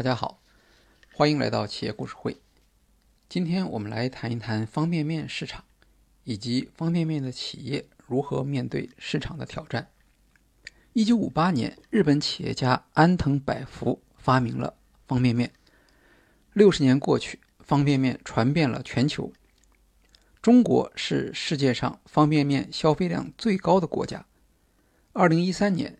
[0.00, 0.40] 大家好，
[1.12, 2.38] 欢迎来到企业故事会。
[3.28, 5.62] 今天我们来谈一谈方便面市场，
[6.24, 9.90] 以及方便面的企业如何面对市场的挑战。
[10.94, 14.72] 一九五八年，日本企业家安藤百福发明了
[15.06, 15.52] 方便面。
[16.54, 19.30] 六十年过去，方便面传遍了全球。
[20.40, 24.24] 中国是世界上方便面消费量最高的国家。
[25.12, 25.98] 二零一三年，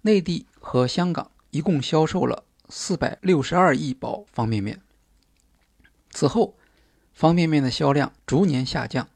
[0.00, 2.46] 内地和香港一共销售了。
[2.74, 4.80] 四百六十二亿包方便面。
[6.08, 6.56] 此后，
[7.12, 9.10] 方便面的销量逐年下降。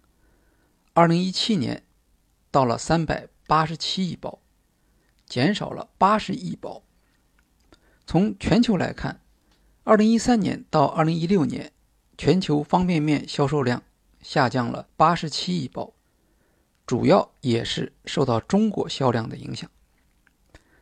[0.92, 1.82] 二零一七年，
[2.50, 4.40] 到了三百八十七亿包，
[5.24, 6.82] 减少了八十亿包。
[8.06, 9.22] 从全球来看，
[9.84, 11.72] 二零一三年到二零一六年，
[12.18, 13.82] 全球方便面销售量
[14.20, 15.94] 下降了八十七亿包，
[16.86, 19.70] 主要也是受到中国销量的影响。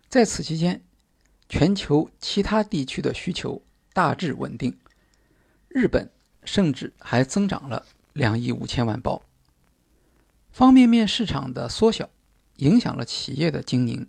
[0.09, 0.85] 在此期间，
[1.48, 4.77] 全球其他地区的需求大致稳定，
[5.69, 6.11] 日本
[6.45, 9.23] 甚至还增长了两亿五千万包。
[10.51, 12.09] 方便面市场的缩小
[12.56, 14.09] 影响了企业的经营。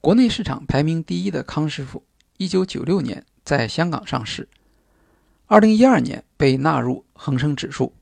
[0.00, 2.04] 国内市场排名第一的康师傅，
[2.36, 4.48] 一九九六年在香港上市，
[5.46, 7.94] 二零一二年被纳入恒生指数，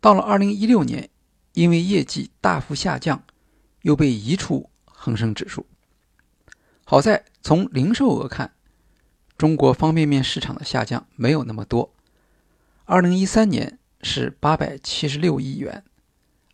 [0.00, 1.10] 到了二零一六年，
[1.54, 3.24] 因为业绩大幅下降，
[3.82, 5.66] 又被移出恒生指数。
[6.84, 8.54] 好在从零售额看，
[9.38, 11.94] 中国方便面市场的下降没有那么多。
[12.84, 15.84] 二零一三年是八百七十六亿元，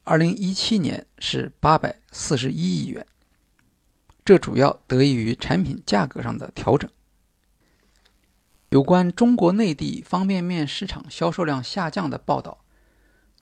[0.05, 3.05] 二零一七年是八百四十一亿元。
[4.25, 6.89] 这主要得益于产品价格上的调整。
[8.69, 12.65] 有关中国内地方便面市场销售量下降的报道，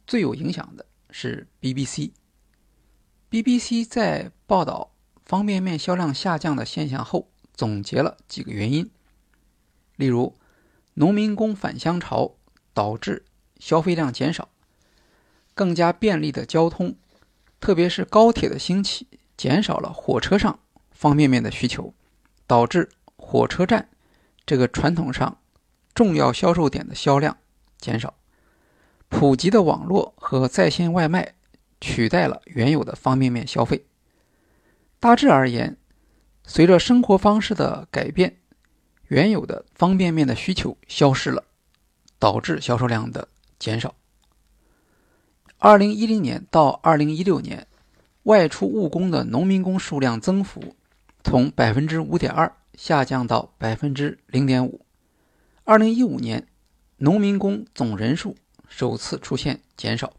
[0.06, 2.12] 最有影响的是 BBC。
[3.28, 4.95] BBC 在报道。
[5.26, 8.88] 方便面销量下降的现象后，总结了几个原因，
[9.96, 10.36] 例如
[10.94, 12.36] 农民工返乡潮
[12.72, 13.24] 导致
[13.58, 14.48] 消费量减少，
[15.52, 16.94] 更加便利的交通，
[17.58, 20.60] 特别是高铁的兴起，减少了火车上
[20.92, 21.92] 方便面的需求，
[22.46, 23.88] 导致火车站
[24.46, 25.38] 这个传统上
[25.92, 27.36] 重要销售点的销量
[27.78, 28.14] 减少，
[29.08, 31.34] 普及的网络和在线外卖
[31.80, 33.86] 取代了原有的方便面消费。
[34.98, 35.76] 大致而言，
[36.42, 38.38] 随着生活方式的改变，
[39.08, 41.44] 原有的方便面的需求消失了，
[42.18, 43.94] 导致销售量的减少。
[45.58, 47.66] 二零一零年到二零一六年，
[48.24, 50.74] 外出务工的农民工数量增幅
[51.22, 54.84] 从百分之五点二下降到百分之零点五。
[55.64, 56.46] 二零一五年，
[56.96, 58.34] 农民工总人数
[58.68, 60.14] 首次出现减少，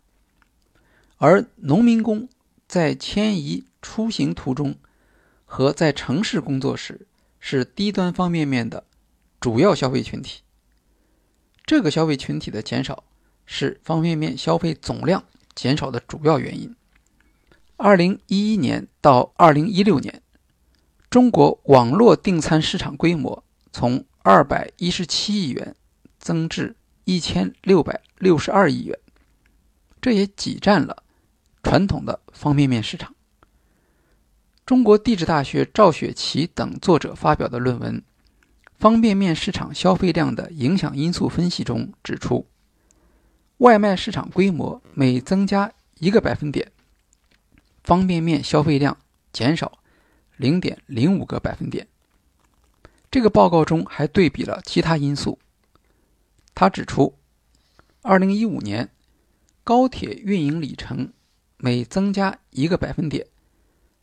[1.18, 2.30] 而农民工
[2.68, 3.66] 在迁移。
[3.82, 4.76] 出行途中
[5.46, 7.08] 和在城市工作时
[7.40, 8.86] 是低端方便面的
[9.40, 10.42] 主要消费群体。
[11.66, 13.04] 这个消费群体的减少
[13.46, 15.24] 是方便面消费总量
[15.54, 16.76] 减少的主要原因。
[17.76, 20.22] 二零一一年到二零一六年，
[21.10, 25.76] 中国网络订餐市场规模从二百一十七亿元
[26.18, 28.98] 增至一千六百六十二亿元，
[30.02, 31.04] 这也挤占了
[31.62, 33.14] 传统的方便面市场。
[34.68, 38.02] 中国地质大学赵雪琪等作者发表的论文
[38.78, 42.46] 《方便面市场消费量的影响因素分析》中指出，
[43.60, 46.70] 外卖市场规模每增加一个百分点，
[47.86, 48.98] 方便面消费量
[49.32, 49.80] 减少
[50.36, 51.88] 零点零五个百分点。
[53.10, 55.40] 这个报告中还对比了其他因素。
[56.54, 57.18] 他指出，
[58.02, 58.90] 二零一五年
[59.64, 61.14] 高铁运营里程
[61.56, 63.28] 每增加一个百分点。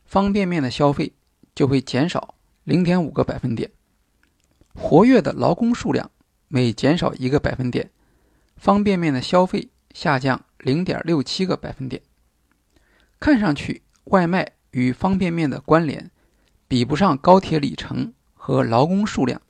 [0.05, 1.13] 方便面的消费
[1.53, 3.71] 就会减少零点五个百分点，
[4.73, 6.09] 活跃的劳工数量
[6.47, 7.91] 每减少一个百分点，
[8.55, 12.01] 方便面的消费下降零点六七个百分点。
[13.19, 16.11] 看上去外卖与方便面的关联
[16.67, 19.41] 比不上高铁里程和劳工数量，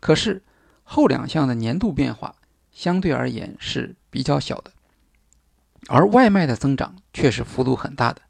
[0.00, 0.42] 可是
[0.82, 2.34] 后两项的年度变化
[2.72, 4.72] 相对而言是比较小的，
[5.88, 8.22] 而外卖的增长却是幅度很大的，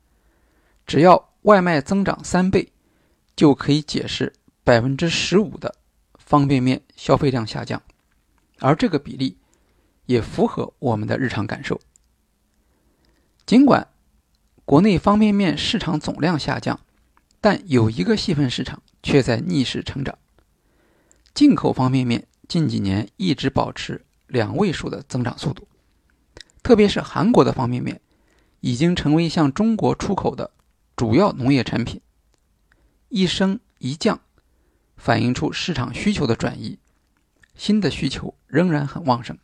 [0.86, 1.25] 只要。
[1.46, 2.72] 外卖增长三倍，
[3.37, 4.32] 就可以解释
[4.64, 5.76] 百分之十五的
[6.19, 7.81] 方便面消费量下降，
[8.58, 9.38] 而这个比例
[10.06, 11.81] 也符合我们的日常感受。
[13.46, 13.87] 尽管
[14.64, 16.81] 国内方便面市场总量下降，
[17.40, 20.19] 但有一个细分市场却在逆势成长。
[21.32, 25.69] 进口方便面近几年一直保持两位数的增长速度，
[26.64, 28.00] 特别是韩国的方便面
[28.58, 30.50] 已经成为向中国出口的。
[30.96, 32.00] 主要农业产品，
[33.10, 34.19] 一升一降，
[34.96, 36.78] 反映出市场需求的转移，
[37.54, 39.37] 新的需求仍然很旺盛。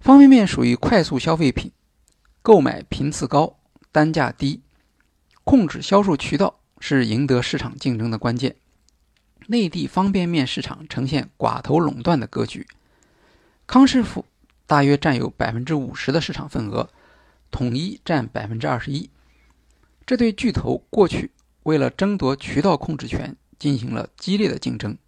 [0.00, 1.70] 方便面属于快速消费品，
[2.42, 3.60] 购买频次高，
[3.92, 4.62] 单价低，
[5.44, 8.56] 控制销售渠道是赢得市场竞争的关键。
[9.46, 12.66] 内地方便面市场呈现寡头垄断的格局，
[13.68, 14.26] 康师傅
[14.66, 16.90] 大约占有百分之五十的市场份额，
[17.52, 19.08] 统一占百分之二十一。
[20.06, 21.30] 这对巨头过去
[21.64, 23.36] 为了争夺渠道控制权。
[23.58, 24.98] 进行了激烈的竞争，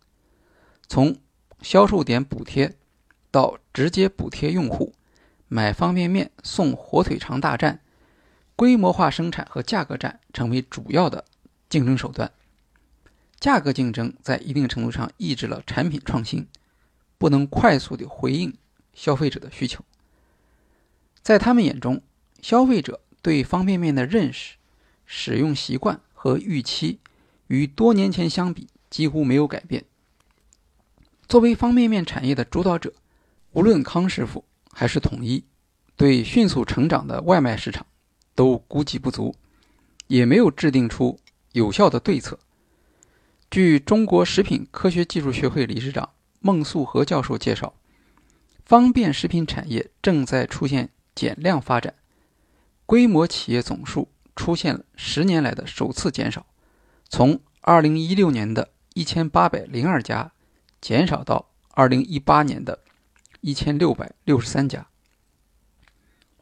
[0.87, 1.17] 从
[1.61, 2.77] 销售点补贴
[3.33, 4.95] 到直接补贴用户，
[5.49, 7.81] 买方便面送火腿肠大战，
[8.55, 11.25] 规模化生产和价格战成为主要的
[11.69, 12.31] 竞争手段。
[13.41, 16.47] 价格竞争在一定程度上抑制了产品创新，
[17.19, 18.55] 不能快速的回应
[18.93, 19.85] 消费者的需求。
[21.23, 22.01] 在他们眼中，
[22.41, 24.55] 消费者对方便面的认识、
[25.07, 27.01] 使用习惯和预期。
[27.49, 29.85] 与多年前相比，几乎没有改变。
[31.29, 32.93] 作为方便面产业的主导者，
[33.53, 35.45] 无论康师傅还是统一，
[35.95, 37.87] 对迅速成长的外卖市场
[38.35, 39.35] 都估计不足，
[40.07, 41.19] 也没有制定出
[41.53, 42.39] 有效的对策。
[43.51, 46.09] 据中国食品科学技术学会理事长
[46.41, 47.75] 孟素和教授介绍，
[48.65, 51.95] 方便食品产业正在出现减量发展，
[52.87, 56.47] 规模企业总数出现了十年来的首次减少。
[57.09, 60.33] 从2016年的1802家
[60.81, 62.81] 减少到2018年的
[63.43, 64.87] 1663家。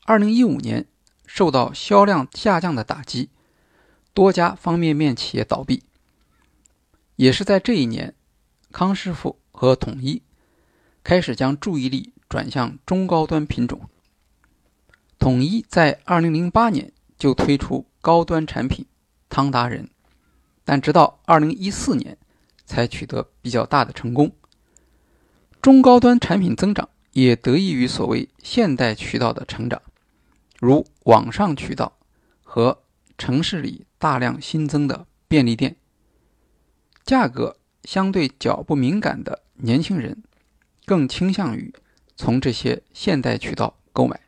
[0.07, 0.87] 2015年
[1.27, 3.31] 受到销量下降的打击，
[4.13, 5.85] 多家方便面企业倒闭。
[7.17, 8.15] 也是在这一年，
[8.73, 10.23] 康师傅和统一
[11.05, 13.89] 开始将注意力转向中高端品种。
[15.19, 16.93] 统一在2008年
[17.23, 18.85] 就推出高端产品
[19.29, 19.89] 汤达人。
[20.65, 22.19] 但直到二零一四年，
[22.67, 24.33] 才取得比较大的成功。
[25.61, 29.81] 中高端产品增长也得益于所谓现代渠道的成长，
[30.59, 31.97] 如网上渠道
[32.43, 32.83] 和
[33.17, 35.77] 城市里大量新增的便利店。
[37.05, 40.25] 价格相对较不敏感的年轻人，
[40.85, 41.73] 更倾向于
[42.17, 44.22] 从这些现代渠道购买。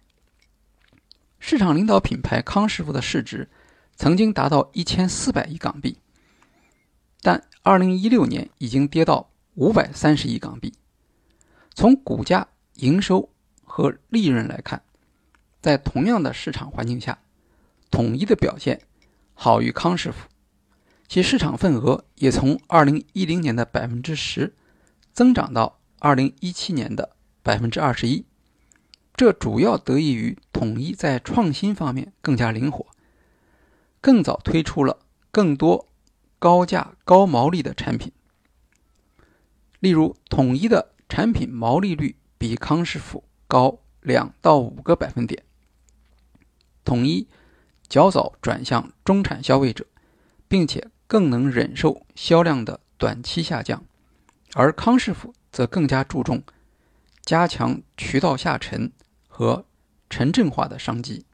[1.46, 3.50] 市场领导品牌康师傅的市值
[3.96, 5.98] 曾经达到一千四百亿港币。
[7.20, 10.72] 但二零一六年已经跌到五百三十亿港币。
[11.74, 13.28] 从股价、营收
[13.62, 14.82] 和利润来看，
[15.60, 17.18] 在同样的市场环境下，
[17.90, 18.80] 统一的表现
[19.34, 20.26] 好于康师傅，
[21.06, 24.54] 其市场份额也从二零一零年的百分之十
[25.12, 28.24] 增长到二零一七年的百分之二十一。
[29.14, 32.86] 这主要得益于统一在创新方面更加灵活，
[34.00, 34.98] 更早推出了
[35.30, 35.88] 更多。
[36.40, 38.12] 高价高毛利的产品，
[39.80, 45.42] 例如统一的产品毛利率比康师傅高两到五个百分点。
[46.84, 47.26] 统一
[47.88, 49.86] 较早转向中产消费者，
[50.46, 53.82] 并且更能忍受销量的短期下降，
[54.52, 56.42] 而康师傅则更加注重
[57.22, 58.92] 加强渠道下沉
[59.36, 59.64] 和
[60.08, 61.24] 城镇化的商机。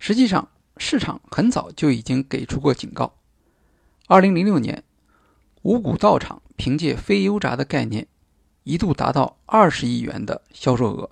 [0.00, 3.14] 实际上，市场很早就已经给出过警告。
[4.08, 4.82] 二零零六年，
[5.62, 8.08] 五谷道场凭借非油炸的概念，
[8.64, 11.08] 一度达到二十亿元的销售额。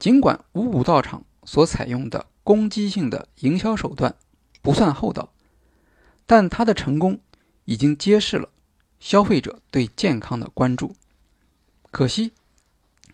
[0.00, 4.16] 尽管五谷道场所采用的攻击性的营销手段
[4.62, 5.32] 不算厚道，
[6.26, 7.20] 但它的成功
[7.66, 8.48] 已经揭示了
[8.98, 10.96] 消费者对健康的关注。
[11.92, 12.32] 可惜，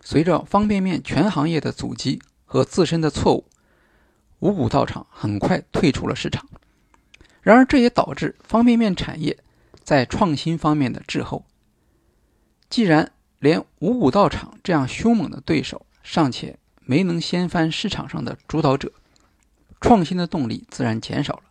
[0.02, 3.44] 随着方便面全行业的阻击和自身的错误，
[4.40, 6.46] 五谷道场很快退出了市场。
[7.40, 9.38] 然而，这也导致方便面产业
[9.82, 11.44] 在创新方面的滞后。
[12.68, 18.92] 既然连五谷道场这样凶猛的对手尚且没能掀翻市场上的主导者，
[19.80, 21.42] 创新的动力自然减少了。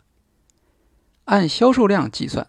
[1.25, 2.47] 按销售量计算，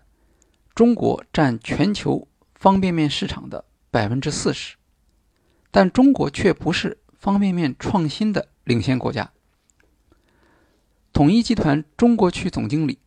[0.75, 4.77] 中国占全球方便面市场的百分之四十，
[5.73, 9.33] 但中国却不是方便面创新的领先国家。
[11.13, 13.01] 统一集团中国区总经理。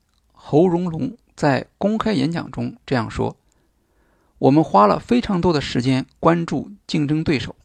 [0.48, 3.36] 侯荣龙在公开演讲中这样说
[4.38, 7.56] ：“我们花了非常多的时间关注竞争对手，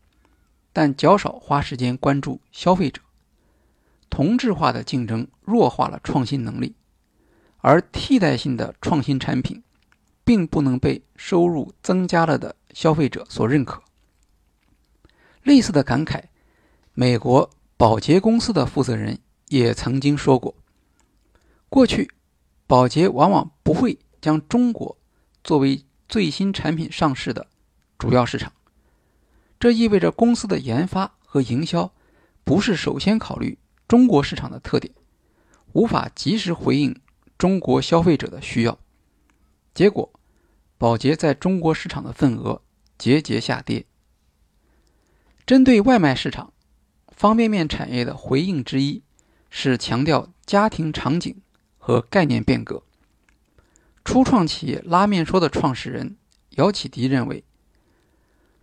[0.72, 3.02] 但较少花时间关注消费者。
[4.08, 6.74] 同质化的竞争弱化了创新能力，
[7.58, 9.62] 而替代性的创新产品
[10.24, 13.82] 并不能被收入增加了的消费者所认可。”
[15.42, 16.24] 类似的感慨，
[16.94, 19.18] 美国宝洁公司的负责人
[19.48, 20.54] 也曾经说过
[21.68, 22.10] ：“过去。”
[22.66, 24.96] 宝洁往往不会将中国
[25.42, 27.48] 作为最新产品上市的
[27.98, 28.52] 主要市场。
[29.58, 31.92] 这意味着公司的研发和营销
[32.44, 34.94] 不是首先考虑中国市场的特点，
[35.72, 37.00] 无法及时回应
[37.36, 38.78] 中国消费者的需要。
[39.74, 40.12] 结果，
[40.78, 42.62] 宝洁在中国市场的份额
[42.96, 43.84] 节节下跌。
[45.50, 46.52] 针对外卖市场，
[47.08, 49.02] 方便面产业的回应之一
[49.50, 51.42] 是强调家庭场景
[51.76, 52.84] 和概念变革。
[54.04, 56.16] 初创企业拉面说的创始人
[56.50, 57.42] 姚启迪认为，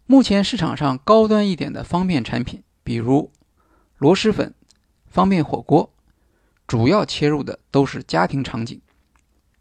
[0.05, 3.33] 目前市场上高端一点的方便产品，比如
[3.97, 4.53] 螺蛳粉、
[5.07, 5.93] 方便火锅，
[6.65, 8.79] 主要切入的都是家庭场景，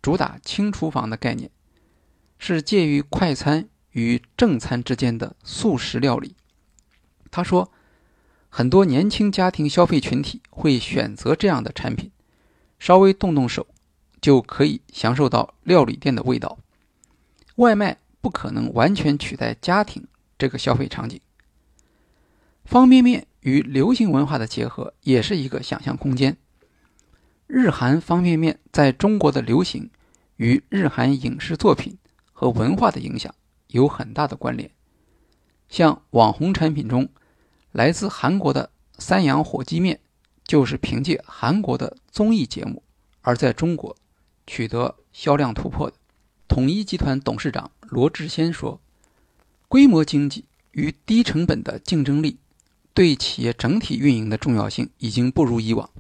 [0.01, 1.51] 主打轻厨房的概念，
[2.39, 6.37] 是介于快餐与正餐之间的速食料理。
[7.31, 7.71] 他说，
[8.49, 12.11] 很多年轻家庭消费群体会选择这样的产品，
[12.79, 13.67] 稍微动动手。
[14.19, 16.59] 就可以享受到料理店的味道。
[17.57, 20.05] 外卖不可能完全取代家庭
[20.37, 21.21] 这个消费场景。
[22.65, 26.37] 方便面与流行文化的结合也是一个想象空间。
[27.47, 29.91] 日韩方便面在中国的流行
[30.37, 31.97] 与日韩影视作品
[32.33, 33.33] 和文化的影响
[33.69, 34.69] 有很大的关联。
[35.69, 37.09] 像网红产品中，
[37.73, 40.01] 来自韩国的三洋火鸡面
[40.45, 42.83] 就是凭借韩国的综艺节目
[43.23, 43.97] 而在中国。
[44.47, 45.97] 取得销量突破的
[46.47, 48.81] 统一集团董事长罗志先说
[49.67, 52.39] ：“规模经济与低成本的竞争力
[52.95, 55.91] 对企业整体运营的重要性已经不如以往。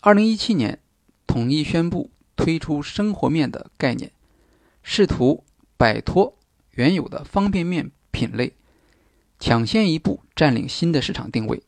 [0.00, 0.80] 二零一七年，
[1.26, 4.10] 统一宣布推出生活面的概念，
[4.82, 5.44] 试图
[5.76, 6.38] 摆脱
[6.70, 8.54] 原有的方便面品类，
[9.40, 11.60] 抢先一步占领新的市场定位。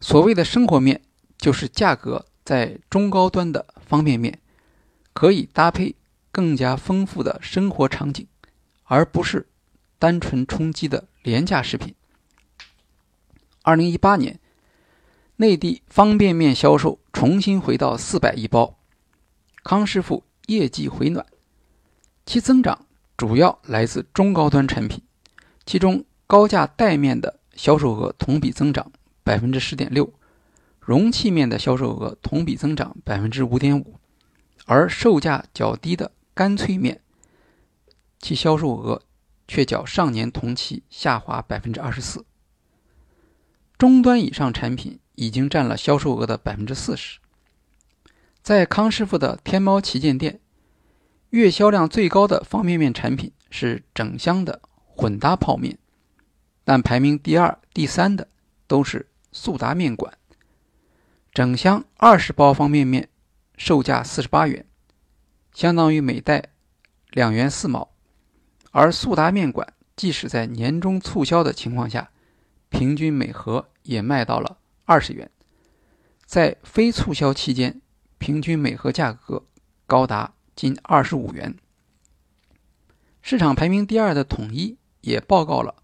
[0.00, 1.02] 所谓的生活面，
[1.36, 4.38] 就是价格在中高端的方便面。”
[5.16, 5.94] 可以搭配
[6.30, 8.26] 更加丰富的生活场景，
[8.84, 9.48] 而不是
[9.98, 11.94] 单纯充饥的廉价食品。
[13.62, 14.38] 二零一八年，
[15.36, 18.76] 内地方便面销售重新回到四百亿包，
[19.64, 21.24] 康师傅业绩回暖，
[22.26, 22.84] 其增长
[23.16, 25.02] 主要来自中高端产品，
[25.64, 28.90] 其中高价带面的销售额同比增长
[29.22, 30.12] 百分之十点六，
[30.80, 33.98] 容器面的销售额同比增长百分之五点五。
[34.64, 37.00] 而售价较低的干脆面，
[38.18, 39.02] 其销售额
[39.46, 42.24] 却较上年同期下滑百分之二十四。
[43.78, 47.20] 中端以上产品已经占了销售额的百分之四十。
[48.42, 50.40] 在康师傅的天猫旗舰店，
[51.30, 55.78] 月销量最高的方便面产品是整箱的混搭泡面，
[56.66, 58.28] 但排名第二、第三的
[58.66, 60.12] 都是速达面馆。
[61.32, 63.08] 整箱二十包方便面。
[63.58, 64.66] 售价四十八元，
[65.54, 66.50] 相当于每袋
[67.08, 67.90] 两元四毛。
[68.70, 72.10] 而速达面馆即使在年终促销的情况下，
[72.68, 75.30] 平均每盒也卖到了二十元。
[76.26, 77.80] 在非促销期间，
[78.18, 79.46] 平均每盒价格
[79.86, 81.56] 高达近二十五元。
[83.22, 85.76] 市场排名第二的统一也报告了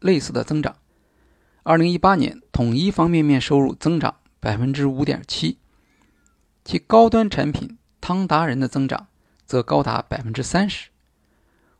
[0.00, 0.76] 类似的增长。
[1.62, 5.58] 二零一八年，统一方便面收入增长百分之五点七。
[6.64, 9.08] 其高端产品汤达人的增长
[9.46, 10.90] 则高达百分之三十，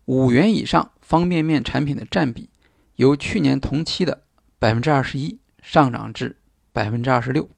[0.05, 2.49] 五元以上方便面产品的占比
[2.97, 4.23] 由去年同期的
[4.59, 6.37] 百分之二十一上涨至
[6.73, 7.49] 百分之二十六。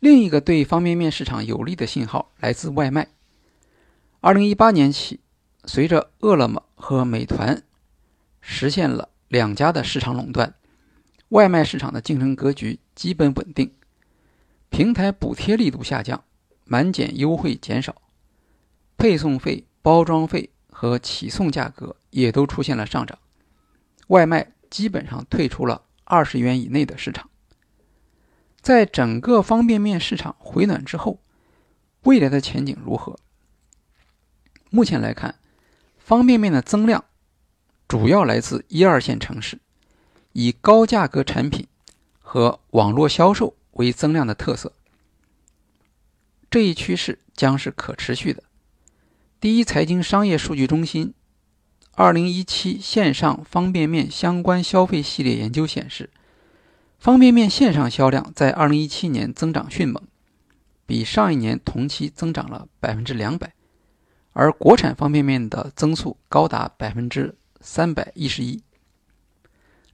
[0.00, 3.08] 另一个对方便面市场有利的信号来自外卖。
[4.20, 5.20] 二零一八年起，
[5.64, 7.62] 随着饿了么和美团
[8.40, 10.54] 实现了两家的市场垄断，
[11.30, 13.74] 外卖市场的竞争格局基本稳定。
[14.70, 16.24] 平台补贴力度下降，
[16.64, 18.02] 满减优惠减少，
[18.96, 23.18] 配送费、包装费和起送价格也都出现了上涨，
[24.08, 27.30] 外卖基本上退出了二十元以内的市场。
[28.60, 31.20] 在整个方便面市场回暖之后，
[32.02, 33.18] 未来的前景如何？
[34.68, 35.36] 目前来看，
[35.96, 37.04] 方便面的增量
[37.88, 39.58] 主要来自一二线城市，
[40.32, 41.66] 以高价格产品
[42.20, 43.54] 和网络销售。
[43.78, 44.72] 为增量的特色，
[46.50, 48.42] 这一趋势将是可持续的。
[49.38, 51.14] 第一财经商业数据中心
[51.94, 56.10] 二零一七线上方便面相关消费系列研究显示，
[56.98, 60.02] 方便面线上销量在二零一七年增长迅猛，
[60.84, 63.54] 比上一年同期增长了百分之两百，
[64.32, 68.62] 而国产方便面的增速高达百分之三百一十一。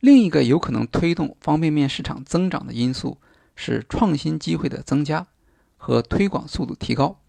[0.01, 3.19] 另一个有可能推动方便面市场增长的因素。
[3.57, 5.29] 是创新机会的增加
[5.77, 7.21] 和推广速度提高。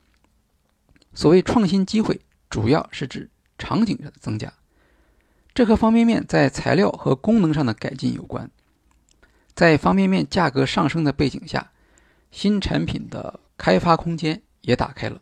[1.13, 4.51] 所谓创新机会，主要是指场景上的增加。
[5.53, 8.49] 这和方便面在材料和功能上的改进有关。
[9.53, 11.71] 在方便面价格上升的背景下，
[12.31, 15.21] 新产品的开发空间也打开了。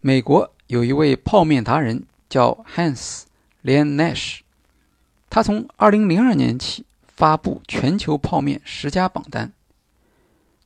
[0.00, 3.24] 美国有一位泡面达人叫 Hans
[3.62, 4.40] l e n Nash，
[5.28, 9.52] 他从2002年起发布全球泡面十佳榜单。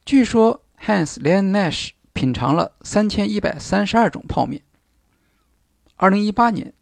[0.05, 4.63] 据说 Hans l e n Nash 品尝了3132种泡面。
[5.99, 6.73] 2018年，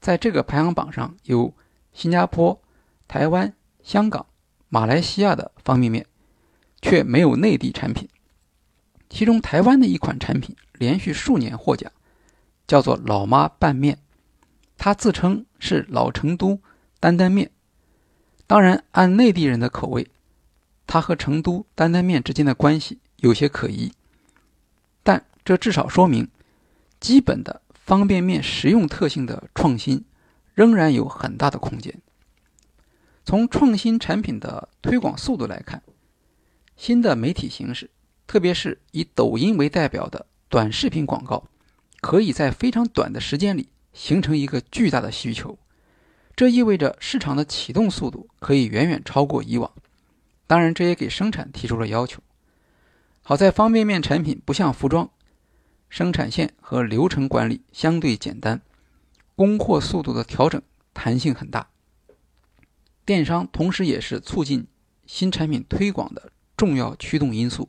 [0.00, 1.54] 在这个排行榜上有
[1.92, 2.60] 新加坡、
[3.06, 4.26] 台湾、香港。
[4.74, 6.06] 马来西亚的方便面
[6.80, 8.08] 却没有内地产品，
[9.10, 11.92] 其中台湾的一款产品连续数年获奖，
[12.66, 13.98] 叫做“老妈拌面”，
[14.82, 16.60] 他自称是老成都
[16.98, 17.52] 担担面。
[18.48, 20.08] 当然，按内地人的口味，
[20.88, 23.92] 他和成都担担面之间的关系有些可疑，
[25.04, 26.26] 但这至少说明，
[26.98, 30.04] 基本的方便面实用特性的创新
[30.52, 31.94] 仍然有很大的空间。
[33.24, 35.80] 从创新产品的推广速度来看，
[36.76, 37.88] 新的媒体形式，
[38.26, 41.44] 特别是以抖音为代表的短视频广告，
[42.00, 45.58] 可以在非常短的时间里形成一个巨大的需求。
[46.34, 49.70] 这意味着市场的启动速度可以远远超过以往。
[50.46, 52.22] 当然，这也给生产提出了要求。
[53.22, 55.10] 好在方便面产品不像服装，
[55.88, 58.60] 生产线和流程管理相对简单，
[59.36, 60.60] 供货速度的调整
[60.92, 61.68] 弹性很大。
[63.04, 64.66] 电商同时也是促进
[65.06, 67.68] 新产品推广的重要驱动因素。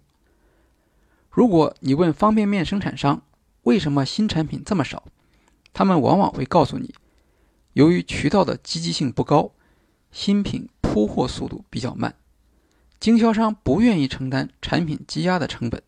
[1.30, 3.24] 如果你问方便面生产商
[3.64, 5.04] 为什么新产品这么少，
[5.74, 6.94] 他们往往会告诉你，
[7.74, 9.52] 由于渠道的积极性不高，
[10.12, 12.16] 新品铺货速度比较慢，
[13.00, 15.82] 经销商不愿意承担产品积压的成本。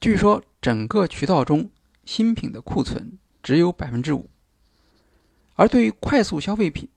[0.00, 1.70] 据说整个渠道中
[2.04, 4.28] 新品的库存只有百分之五，
[5.54, 6.88] 而对于快速消费品。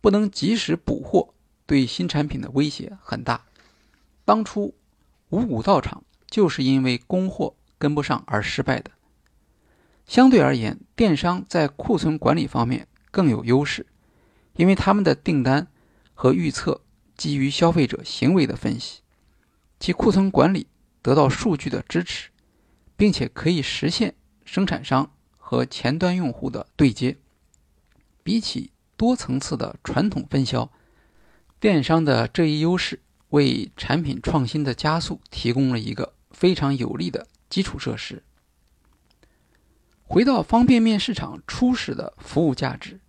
[0.00, 1.32] 不能及时补货，
[1.64, 3.44] 对新产品的威胁很大。
[4.24, 4.74] 当初
[5.28, 8.90] 五谷道场就是因为供货跟不上而失败的。
[10.06, 13.86] 相对而言，电商在库存管理方面更有优势，
[14.56, 15.68] 因为他们的订单
[16.12, 16.82] 和预测
[17.16, 19.00] 基于消费者行为的分析，
[19.80, 20.66] 其库存管理
[21.00, 22.30] 得到数据的支持，
[22.96, 27.16] 并且可以实现生产商和前端用户的对接。
[28.22, 30.70] 比起多层次的传统分销，
[31.58, 38.22] 电商的这一优势为产品创新的加速提供了一个非常有利的基础设施。
[40.12, 43.00] 回到方便面市场初始的服务价值，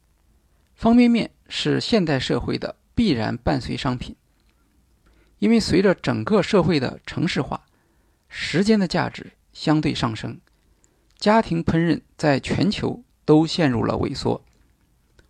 [0.74, 4.16] 方便面是现代社会的必然伴随商品，
[5.40, 7.66] 因为随着整个社会的城市化，
[8.30, 10.40] 时间的价值相对上升，
[11.18, 14.42] 家庭烹饪在全球都陷入了萎缩。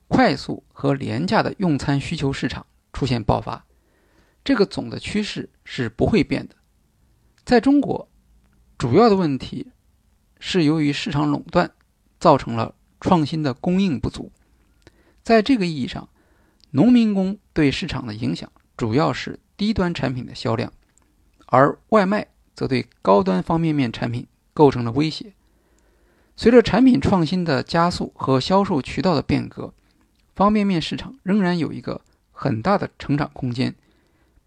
[0.08, 3.66] 快速和廉价的用餐需求市场出现爆发，
[4.44, 6.54] 这个总的趋势是不会变的。
[7.44, 8.08] 在中国，
[8.78, 9.72] 主要的问题
[10.46, 11.72] 是由于市场垄断
[12.20, 14.30] 造成了创新的供应不足。
[15.24, 16.10] 在这个意义上，
[16.72, 20.74] 农民工对市场的影响主要是低端产品的销量，
[21.46, 25.34] 而外卖则对高端方便面产品构成了威胁。
[26.36, 29.74] 随着产品创新的加速和销售渠道的变革。
[30.36, 32.02] 方便面市场仍然有一个
[32.32, 33.76] 很大的成长空间，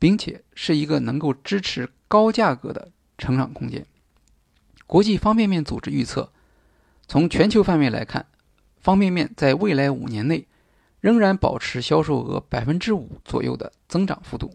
[0.01, 3.87] 并且是一个能够支持高价格的成长空间。
[4.87, 6.33] 国际方便面组织预测，
[7.09, 8.27] 从全球范围来看，
[8.79, 10.47] 方便面在未来五年内
[11.01, 14.55] 仍然保持销售额百分之五左右的增长幅度，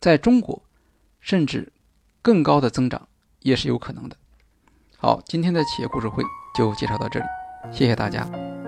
[0.00, 0.62] 在中国，
[1.20, 1.72] 甚至
[2.20, 3.08] 更高的增长
[3.40, 4.16] 也是有可能的。
[4.96, 6.22] 好，今天的企业故事会
[6.54, 7.26] 就介绍到这里，
[7.72, 8.61] 谢谢大家。